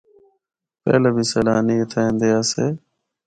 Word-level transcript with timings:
پہلا 0.83 1.09
بھی 1.15 1.23
سیلانی 1.31 1.75
اِتھا 1.81 1.99
ایندے 2.05 2.29
آسے۔ 2.39 2.65